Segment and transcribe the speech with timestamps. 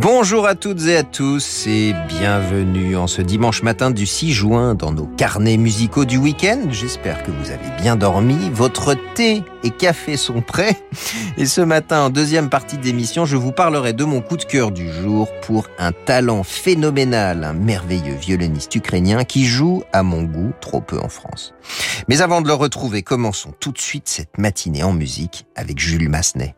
[0.00, 4.76] Bonjour à toutes et à tous et bienvenue en ce dimanche matin du 6 juin
[4.76, 6.68] dans nos carnets musicaux du week-end.
[6.70, 10.80] J'espère que vous avez bien dormi, votre thé et café sont prêts.
[11.36, 14.70] Et ce matin, en deuxième partie d'émission, je vous parlerai de mon coup de cœur
[14.70, 20.52] du jour pour un talent phénoménal, un merveilleux violoniste ukrainien qui joue, à mon goût,
[20.60, 21.54] trop peu en France.
[22.06, 26.08] Mais avant de le retrouver, commençons tout de suite cette matinée en musique avec Jules
[26.08, 26.54] Massenet.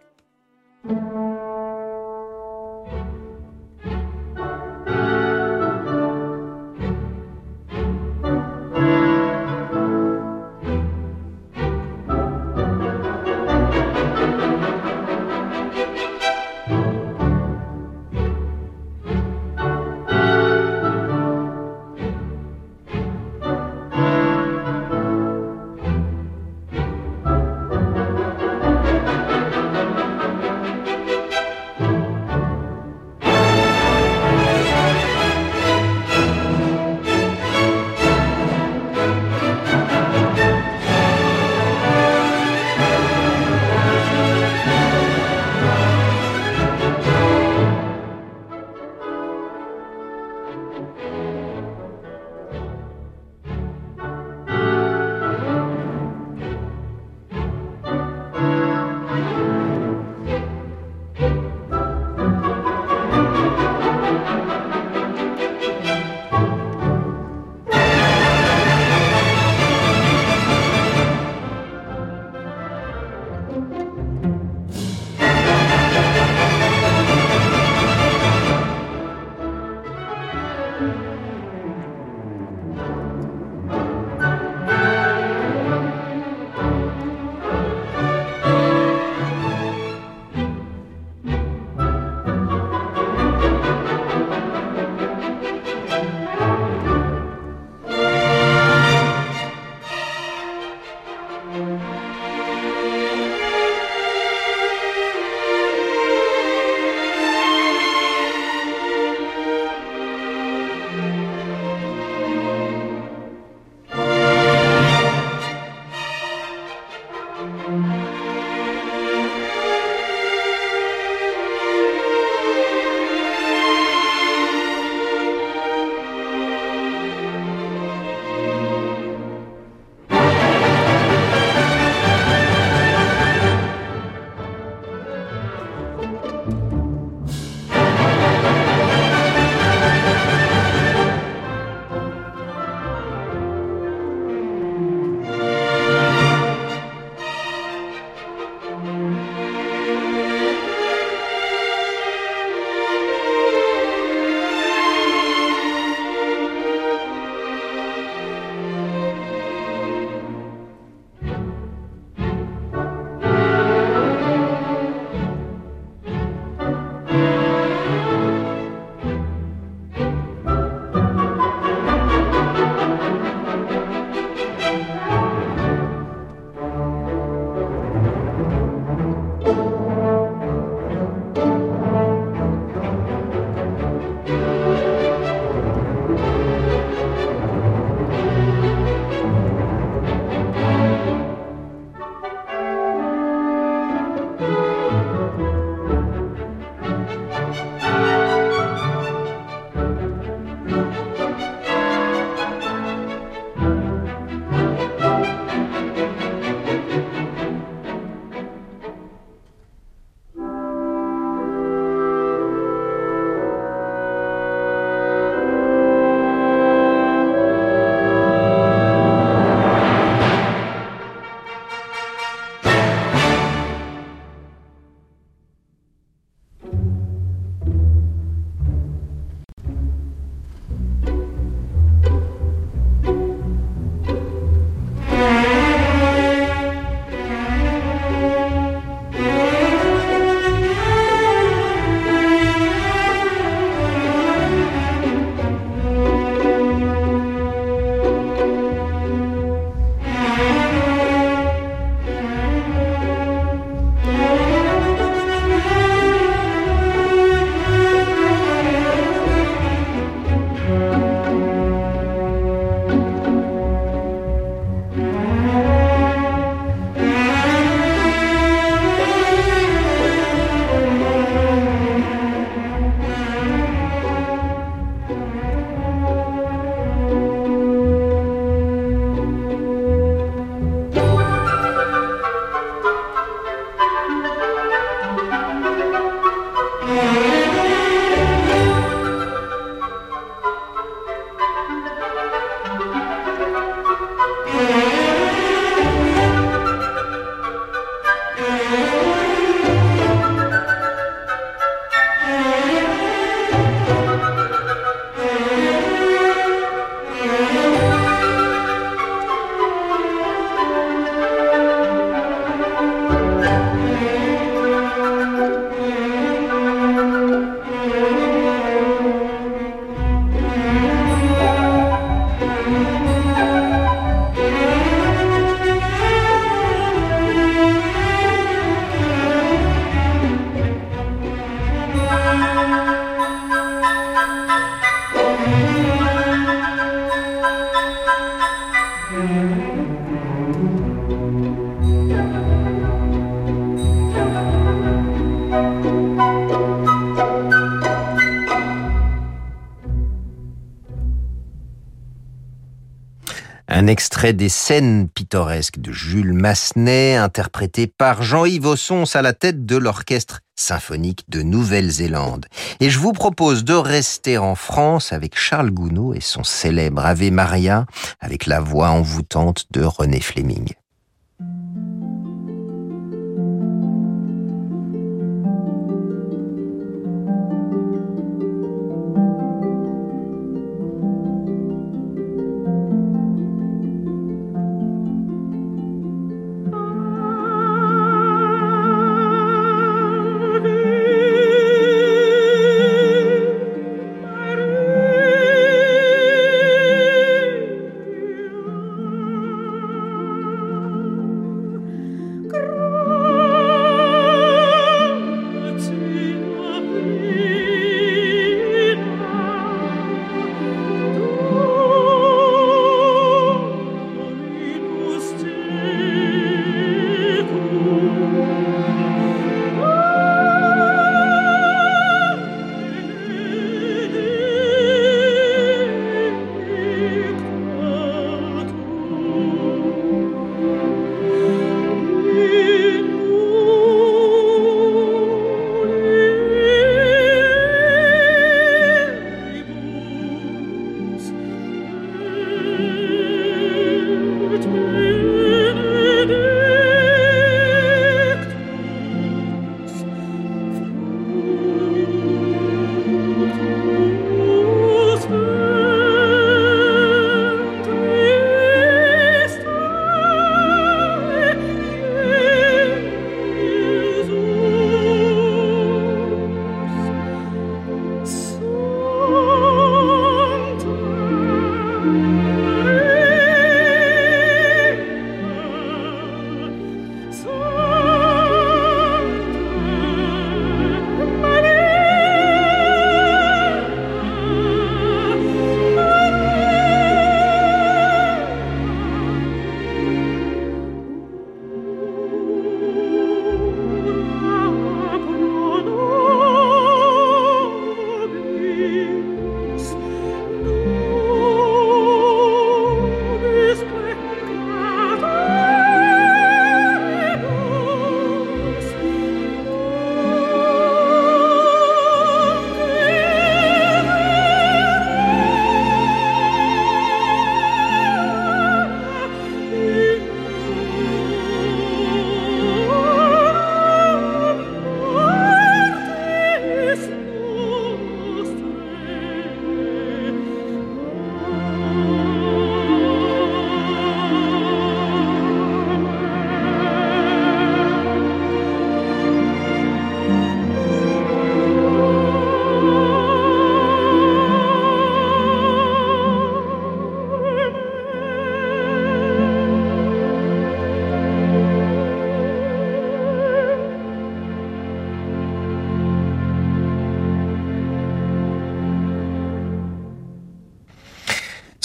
[354.20, 359.76] Extrait des scènes pittoresques de Jules Massenet, interprété par Jean-Yves Ossons à la tête de
[359.76, 362.44] l'orchestre symphonique de Nouvelle-Zélande.
[362.80, 367.30] Et je vous propose de rester en France avec Charles Gounod et son célèbre Ave
[367.30, 367.86] Maria,
[368.20, 370.74] avec la voix envoûtante de René Fleming.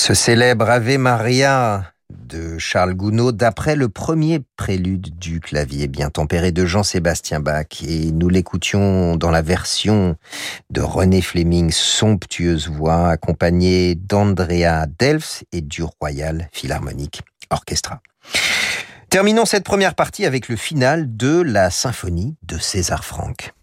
[0.05, 6.51] Ce célèbre Ave Maria de Charles Gounod d'après le premier prélude du clavier bien tempéré
[6.51, 10.15] de Jean-Sébastien Bach et nous l'écoutions dans la version
[10.69, 17.99] de René Fleming, somptueuse voix accompagnée d'Andrea Delfs et du Royal Philharmonic Orchestra.
[19.09, 23.55] Terminons cette première partie avec le final de la symphonie de César Franck.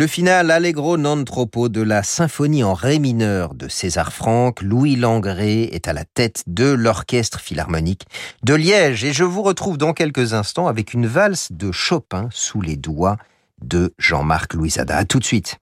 [0.00, 4.96] Le final Allegro non troppo de la symphonie en ré mineur de César Franck, Louis
[4.96, 8.06] Langré est à la tête de l'orchestre philharmonique
[8.42, 12.62] de Liège et je vous retrouve dans quelques instants avec une valse de Chopin sous
[12.62, 13.18] les doigts
[13.60, 14.96] de Jean-Marc Louisada.
[14.96, 15.58] A tout de suite.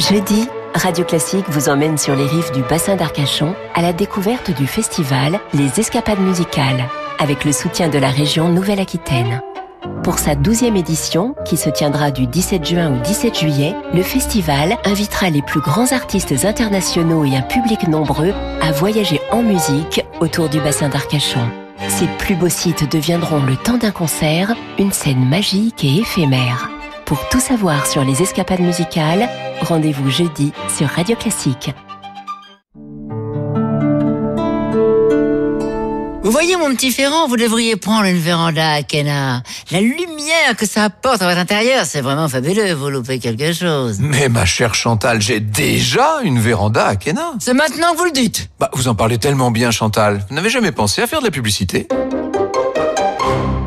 [0.00, 4.66] Jeudi, Radio Classique vous emmène sur les rives du bassin d'Arcachon à la découverte du
[4.66, 6.88] festival Les Escapades musicales
[7.20, 9.40] avec le soutien de la région Nouvelle-Aquitaine.
[10.02, 14.76] Pour sa douzième édition, qui se tiendra du 17 juin au 17 juillet, le festival
[14.84, 20.48] invitera les plus grands artistes internationaux et un public nombreux à voyager en musique autour
[20.48, 21.48] du bassin d'Arcachon.
[21.88, 26.70] Ces plus beaux sites deviendront le temps d'un concert, une scène magique et éphémère.
[27.04, 29.28] Pour tout savoir sur les escapades musicales,
[29.60, 31.72] rendez-vous jeudi sur Radio Classique.
[36.26, 39.44] Vous voyez mon petit Ferrand, vous devriez prendre une véranda à Kena.
[39.70, 44.00] La lumière que ça apporte à votre intérieur, c'est vraiment fabuleux, vous loupez quelque chose.
[44.00, 47.34] Mais ma chère Chantal, j'ai déjà une véranda à Kena.
[47.38, 48.50] C'est maintenant que vous le dites.
[48.58, 50.20] Bah, vous en parlez tellement bien, Chantal.
[50.28, 51.86] Vous n'avez jamais pensé à faire de la publicité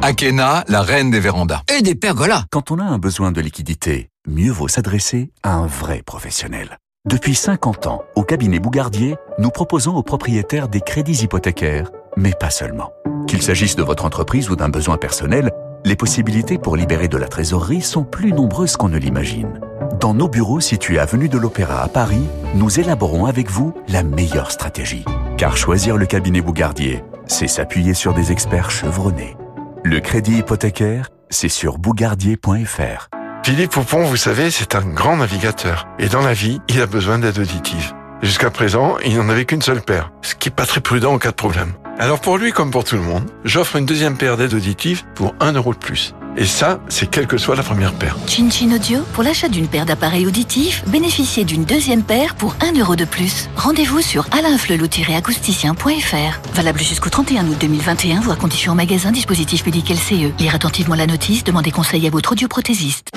[0.02, 1.62] Akena, la reine des vérandas.
[1.74, 2.44] Et des pergolas.
[2.52, 6.78] Quand on a un besoin de liquidité, mieux vaut s'adresser à un vrai professionnel.
[7.08, 12.50] Depuis 50 ans, au cabinet Bougardier, nous proposons aux propriétaires des crédits hypothécaires mais pas
[12.50, 12.94] seulement.
[13.28, 15.52] Qu'il s'agisse de votre entreprise ou d'un besoin personnel,
[15.86, 19.62] les possibilités pour libérer de la trésorerie sont plus nombreuses qu'on ne l'imagine.
[20.00, 22.24] Dans nos bureaux situés avenue de l'Opéra à Paris,
[22.56, 25.06] nous élaborons avec vous la meilleure stratégie.
[25.38, 29.36] Car choisir le cabinet Bougardier, c'est s'appuyer sur des experts chevronnés.
[29.84, 33.10] Le crédit hypothécaire, c'est sur bougardier.fr.
[33.44, 35.88] Philippe Poupon, vous savez, c'est un grand navigateur.
[35.98, 37.94] Et dans la vie, il a besoin d'aide auditive.
[38.22, 41.20] Jusqu'à présent, il n'en avait qu'une seule paire, ce qui n'est pas très prudent en
[41.20, 41.72] cas de problème.
[41.98, 45.36] Alors pour lui comme pour tout le monde, j'offre une deuxième paire d'aides auditives pour
[45.40, 46.14] 1 euro de plus.
[46.36, 48.18] Et ça, c'est quelle que soit la première paire.
[48.28, 52.78] Chin Chin Audio, pour l'achat d'une paire d'appareils auditifs, bénéficiez d'une deuxième paire pour 1
[52.80, 53.50] euro de plus.
[53.56, 56.54] Rendez-vous sur alainflelou-acousticien.fr.
[56.54, 60.38] Valable jusqu'au 31 août 2021, voire conditions en magasin, dispositif médical CE.
[60.40, 63.10] Lire attentivement la notice, demandez conseil à votre audioprothésiste.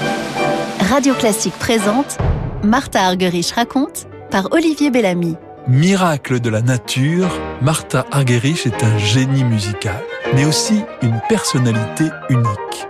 [0.91, 2.19] Radio Classique présente
[2.65, 4.07] Martha Argerich raconte
[4.51, 5.37] Olivier Bellamy.
[5.68, 7.29] Miracle de la nature,
[7.61, 10.03] Martha Argerich est un génie musical,
[10.35, 12.87] mais aussi une personnalité unique.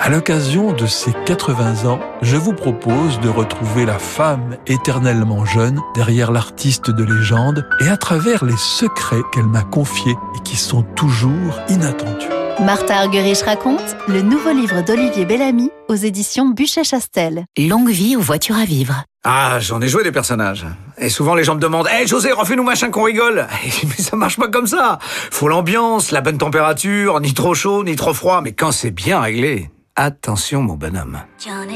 [0.00, 5.80] À l'occasion de ses 80 ans, je vous propose de retrouver la femme éternellement jeune
[5.94, 10.82] derrière l'artiste de légende et à travers les secrets qu'elle m'a confiés et qui sont
[10.82, 12.41] toujours inattendus.
[12.64, 17.44] Martha Argerich raconte le nouveau livre d'Olivier Bellamy aux éditions Buchet-Chastel.
[17.58, 19.02] Longue vie aux voitures à vivre.
[19.24, 20.64] Ah, j'en ai joué des personnages.
[20.96, 23.48] Et souvent les gens me demandent Hé hey, José, refais-nous machin qu'on rigole
[23.84, 27.96] Mais ça marche pas comme ça Faut l'ambiance, la bonne température, ni trop chaud, ni
[27.96, 31.20] trop froid, mais quand c'est bien réglé, attention mon bonhomme.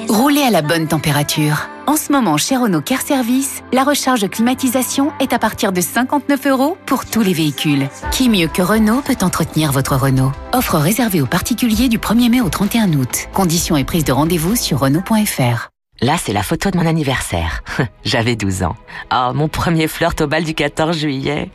[0.09, 1.69] Roulez à la bonne température.
[1.87, 6.47] En ce moment, chez Renault Care Service, la recharge climatisation est à partir de 59
[6.47, 7.89] euros pour tous les véhicules.
[8.11, 10.33] Qui mieux que Renault peut entretenir votre Renault?
[10.53, 13.29] Offre réservée aux particuliers du 1er mai au 31 août.
[13.33, 15.69] Conditions et prise de rendez-vous sur Renault.fr.
[16.03, 17.63] Là, c'est la photo de mon anniversaire.
[18.05, 18.77] J'avais 12 ans.
[19.15, 21.51] Oh, mon premier flirt au bal du 14 juillet.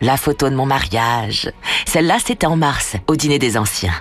[0.00, 1.50] La photo de mon mariage.
[1.84, 3.92] Celle-là, c'était en mars, au dîner des anciens.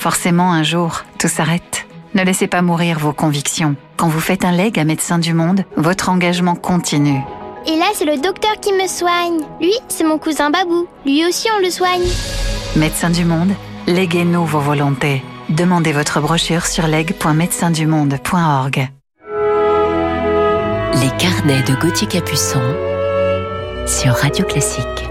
[0.00, 1.86] Forcément, un jour, tout s'arrête.
[2.14, 3.76] Ne laissez pas mourir vos convictions.
[3.98, 7.20] Quand vous faites un leg à Médecins du Monde, votre engagement continue.
[7.66, 9.42] Et là, c'est le docteur qui me soigne.
[9.60, 10.86] Lui, c'est mon cousin Babou.
[11.04, 12.08] Lui aussi, on le soigne.
[12.76, 13.52] Médecins du Monde,
[13.86, 15.22] léguez-nous vos volontés.
[15.50, 18.88] Demandez votre brochure sur leg.médecindumonde.org.
[20.94, 22.62] Les carnets de Gauthier Capuçon
[23.86, 25.10] sur Radio Classique.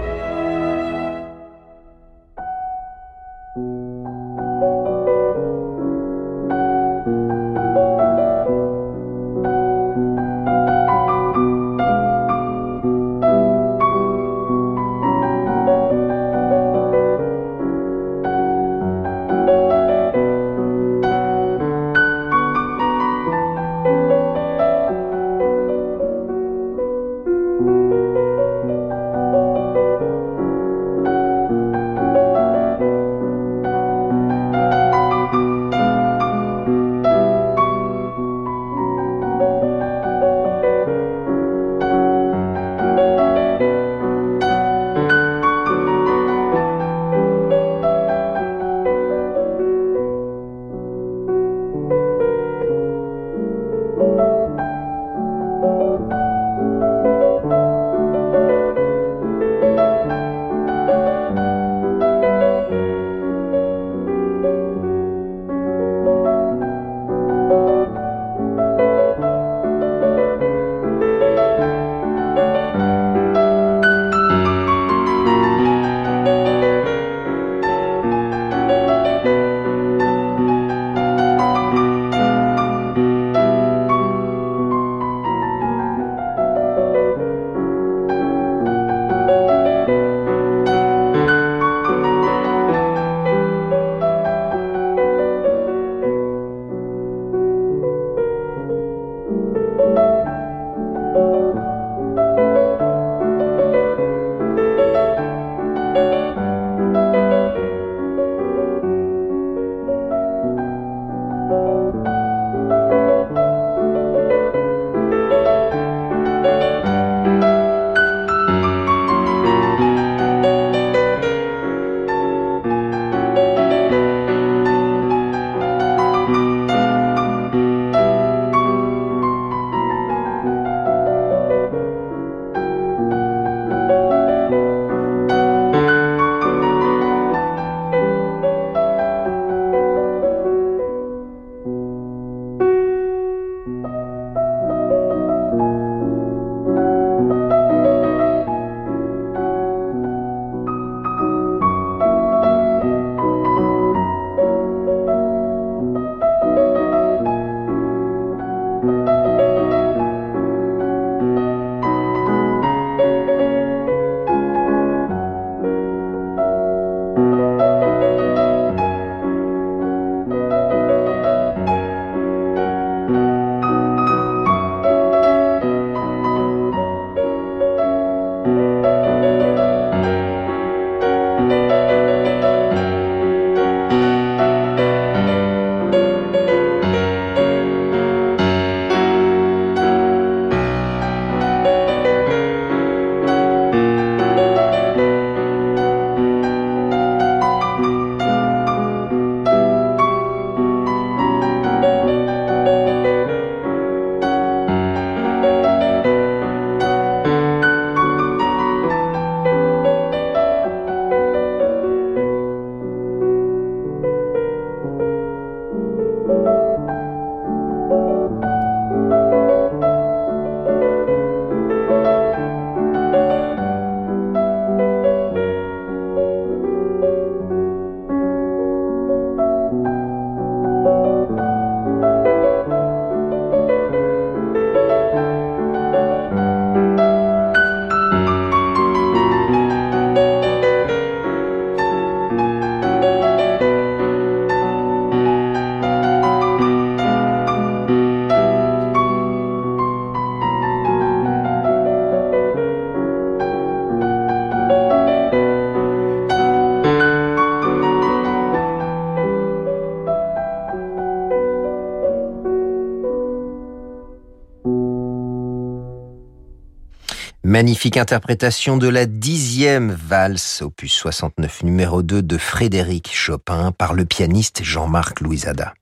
[267.42, 274.04] Magnifique interprétation de la dixième valse, opus 69 numéro 2 de Frédéric Chopin par le
[274.04, 275.72] pianiste Jean-Marc Louisada.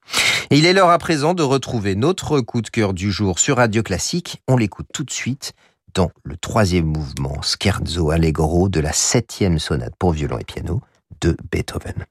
[0.50, 3.82] Il est l'heure à présent de retrouver notre coup de cœur du jour sur Radio
[3.82, 4.40] Classique.
[4.46, 5.52] On l'écoute tout de suite
[5.94, 10.80] dans le troisième mouvement Scherzo Allegro de la septième sonate pour violon et piano
[11.20, 12.06] de Beethoven.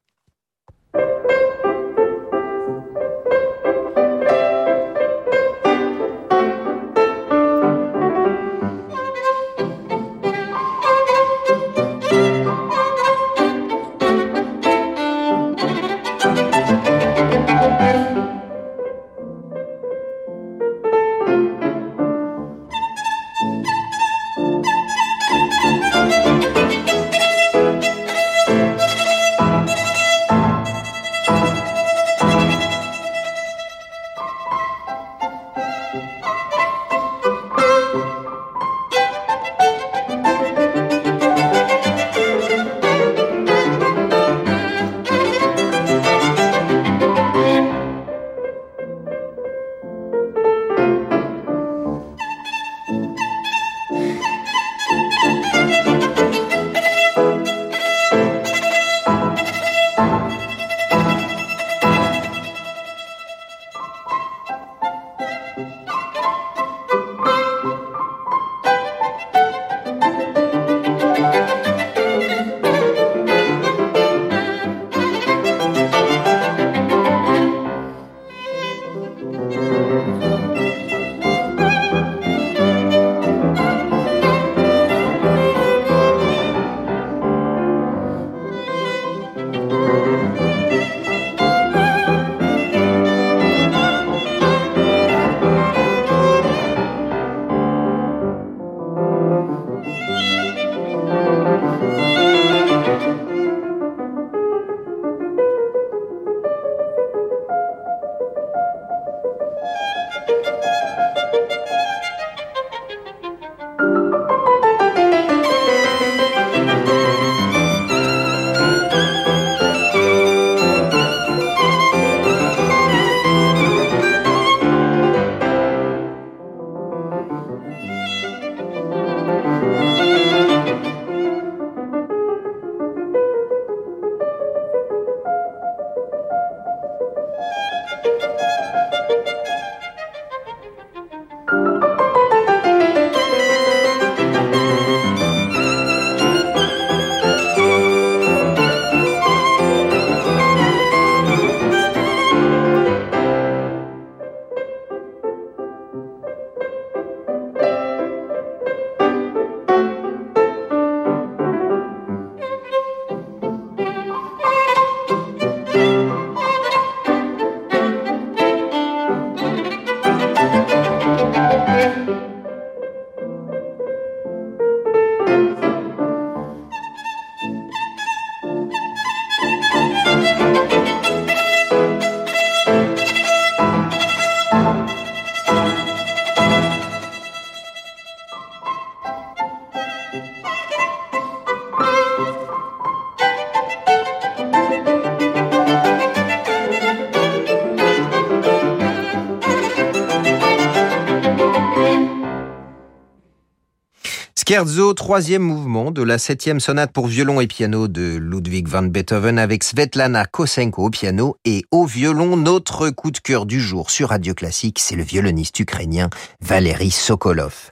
[204.48, 209.40] Scherzo, troisième mouvement de la septième sonate pour violon et piano de Ludwig van Beethoven
[209.40, 212.38] avec Svetlana Kosenko au piano et au violon.
[212.38, 217.72] Notre coup de cœur du jour sur Radio Classique, c'est le violoniste ukrainien Valery Sokolov.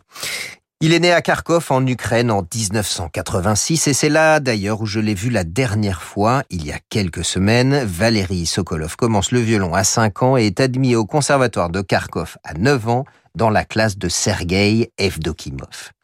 [0.81, 4.99] Il est né à Kharkov en Ukraine en 1986 et c'est là d'ailleurs où je
[4.99, 7.85] l'ai vu la dernière fois, il y a quelques semaines.
[7.85, 12.35] Valery Sokolov commence le violon à 5 ans et est admis au conservatoire de Kharkov
[12.43, 15.94] à 9 ans dans la classe de Sergei Evdokimov.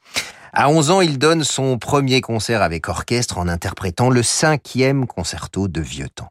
[0.53, 5.69] À 11 ans, il donne son premier concert avec orchestre en interprétant le cinquième concerto
[5.69, 6.27] de Vieux Temps.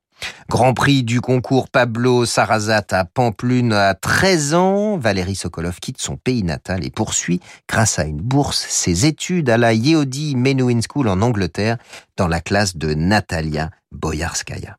[0.51, 6.17] Grand prix du concours Pablo Sarrazat à Pamplune à 13 ans, Valérie Sokolov quitte son
[6.17, 11.09] pays natal et poursuit, grâce à une bourse, ses études à la Yehudi Menuhin School
[11.09, 11.79] en Angleterre
[12.19, 14.77] dans la classe de Natalia Boyarskaya.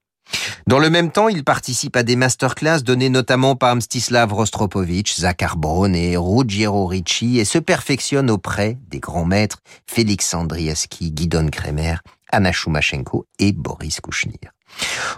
[0.67, 5.58] Dans le même temps, il participe à des masterclass données notamment par Mstislav Rostropovich, Zakhar
[5.58, 11.95] Braun et Ruggiero Ricci et se perfectionne auprès des grands maîtres Félix Andriaski, Guidon Kremer,
[12.32, 14.51] Anna Shumashenko et Boris Kouchnir.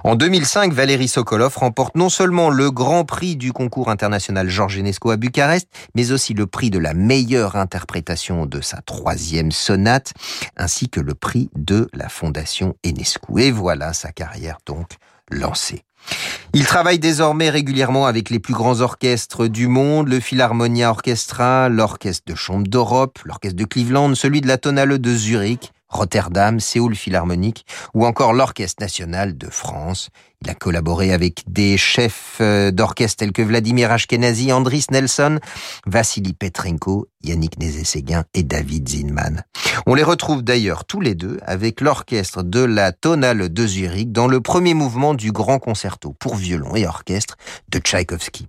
[0.03, 5.11] En 2005, Valérie Sokolov remporte non seulement le grand prix du concours international Georges Enesco
[5.11, 10.13] à Bucarest, mais aussi le prix de la meilleure interprétation de sa troisième sonate,
[10.57, 13.41] ainsi que le prix de la Fondation Enescu.
[13.41, 14.91] Et voilà sa carrière donc
[15.29, 15.83] lancée.
[16.53, 22.31] Il travaille désormais régulièrement avec les plus grands orchestres du monde, le Philharmonia Orchestra, l'Orchestre
[22.31, 27.65] de Chambre d'Europe, l'Orchestre de Cleveland, celui de la Tonale de Zurich, Rotterdam, Séoul Philharmonique
[27.93, 30.09] ou encore l'Orchestre national de France.
[30.41, 35.39] Il a collaboré avec des chefs euh, d'orchestre tels que Vladimir Ashkenazi, Andris Nelson,
[35.85, 39.43] Vassili Petrenko, Yannick Nézet-Séguin et David Zinman.
[39.85, 44.27] On les retrouve d'ailleurs tous les deux avec l'orchestre de la Tonale de Zurich dans
[44.27, 47.37] le premier mouvement du grand concerto pour violon et orchestre
[47.69, 48.47] de Tchaïkovski.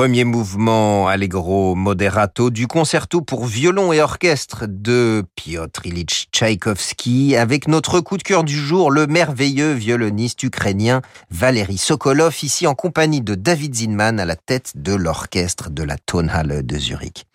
[0.00, 7.68] Premier mouvement allegro moderato du concerto pour violon et orchestre de Piotr Ilyich Tchaïkovski avec
[7.68, 13.20] notre coup de cœur du jour, le merveilleux violoniste ukrainien Valery Sokolov, ici en compagnie
[13.20, 17.26] de David Zinman à la tête de l'orchestre de la Tonhalle de Zurich.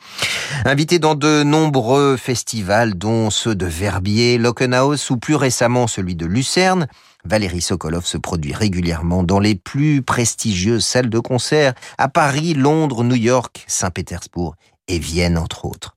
[0.65, 6.25] Invité dans de nombreux festivals, dont ceux de Verbier, Lockenhaus ou plus récemment celui de
[6.25, 6.87] Lucerne,
[7.25, 13.03] Valérie Sokolov se produit régulièrement dans les plus prestigieuses salles de concert à Paris, Londres,
[13.03, 14.55] New York, Saint-Pétersbourg
[14.87, 15.95] et Vienne entre autres.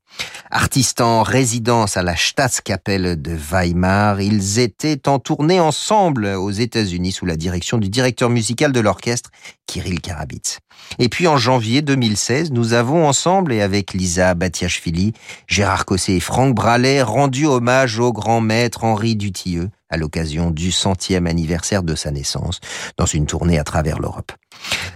[0.50, 7.12] Artistes en résidence à la Staatskapelle de Weimar, ils étaient en tournée ensemble aux États-Unis
[7.12, 9.30] sous la direction du directeur musical de l'orchestre,
[9.66, 10.60] Kirill Karabitz.
[10.98, 15.12] Et puis en janvier 2016, nous avons ensemble et avec Lisa Batiachvili,
[15.46, 20.72] Gérard Cosset et Franck Bralet rendu hommage au grand maître Henri Dutilleux à l'occasion du
[20.72, 22.60] centième anniversaire de sa naissance
[22.96, 24.32] dans une tournée à travers l'Europe.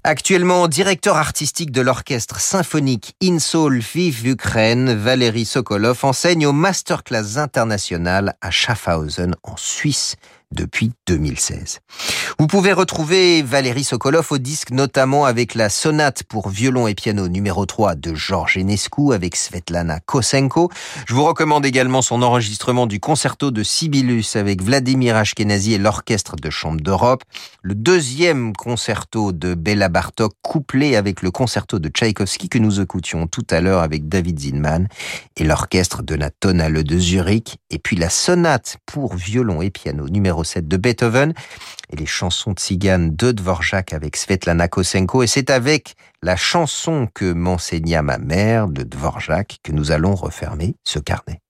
[0.05, 8.35] Actuellement directeur artistique de l'orchestre symphonique Insoul Vive Ukraine, Valérie Sokolov enseigne au Masterclass international
[8.41, 10.17] à Schaffhausen en Suisse
[10.53, 11.81] depuis 2016.
[12.39, 17.29] Vous pouvez retrouver Valérie Sokolov au disque notamment avec la sonate pour violon et piano
[17.29, 20.71] numéro 3 de Georges Enescu avec Svetlana Kosenko.
[21.07, 26.37] Je vous recommande également son enregistrement du concerto de Sibylus avec Vladimir Ashkenazi et l'orchestre
[26.37, 27.23] de chambre d'Europe.
[27.63, 33.27] Le deuxième concerto de Bella Bartok couplé avec le concerto de Tchaïkovski que nous écoutions
[33.27, 34.89] tout à l'heure avec David Zinman
[35.37, 40.09] et l'orchestre de la Tonale de Zurich et puis la sonate pour violon et piano
[40.09, 41.35] numéro de Beethoven
[41.91, 45.23] et les chansons tziganes de Dvorak avec Svetlana Kosenko.
[45.23, 50.75] Et c'est avec la chanson que m'enseigna ma mère de Dvorak que nous allons refermer
[50.85, 51.41] ce carnet.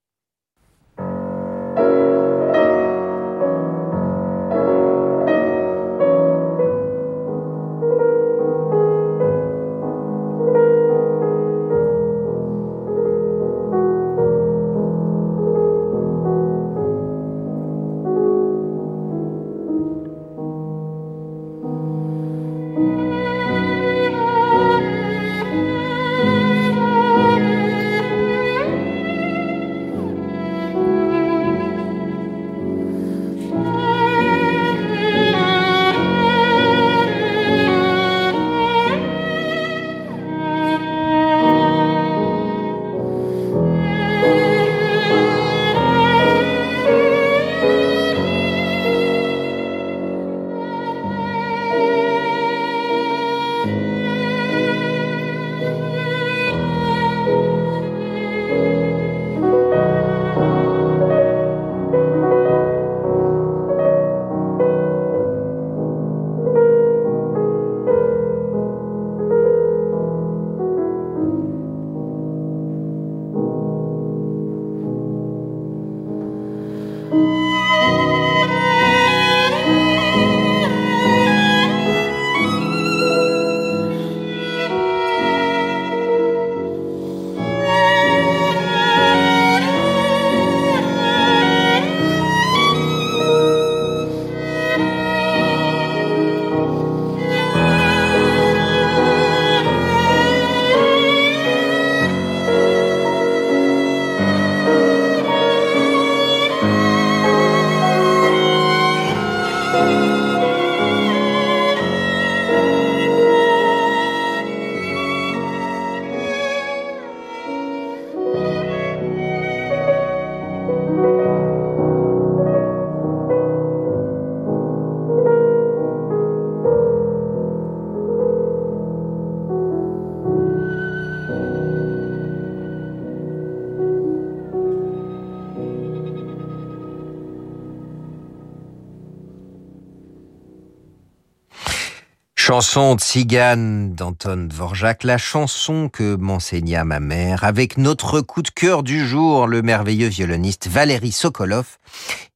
[142.52, 148.82] Chanson tzigane d'Anton Dvorak, la chanson que m'enseigna ma mère, avec notre coup de cœur
[148.82, 151.78] du jour, le merveilleux violoniste Valérie Sokolov,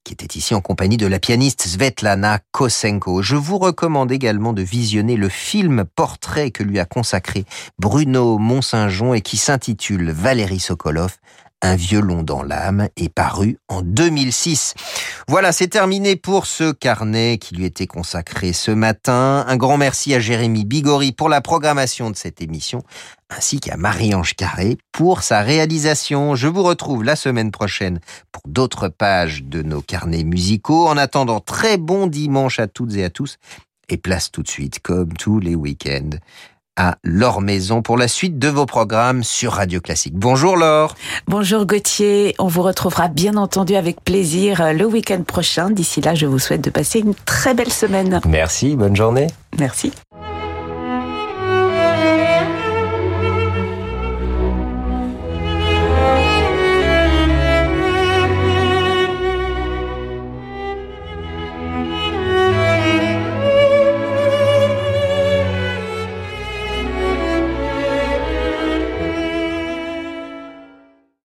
[0.04, 3.20] qui était ici en compagnie de la pianiste Svetlana Kosenko.
[3.20, 7.44] Je vous recommande également de visionner le film portrait que lui a consacré
[7.78, 11.18] Bruno Mont-Saint-Jean et qui s'intitule Valérie Sokolov,
[11.62, 14.74] un violon dans l'âme est paru en 2006.
[15.28, 19.44] Voilà, c'est terminé pour ce carnet qui lui était consacré ce matin.
[19.48, 22.82] Un grand merci à Jérémy Bigori pour la programmation de cette émission,
[23.30, 26.34] ainsi qu'à Marie-Ange Carré pour sa réalisation.
[26.34, 28.00] Je vous retrouve la semaine prochaine
[28.32, 30.86] pour d'autres pages de nos carnets musicaux.
[30.86, 33.38] En attendant, très bon dimanche à toutes et à tous.
[33.88, 36.18] Et place tout de suite, comme tous les week-ends,
[36.76, 40.14] à Laure Maison pour la suite de vos programmes sur Radio Classique.
[40.14, 40.94] Bonjour Laure.
[41.26, 42.34] Bonjour Gauthier.
[42.38, 45.70] On vous retrouvera bien entendu avec plaisir euh, le week-end prochain.
[45.70, 48.20] D'ici là, je vous souhaite de passer une très belle semaine.
[48.26, 49.28] Merci, bonne journée.
[49.58, 49.92] Merci.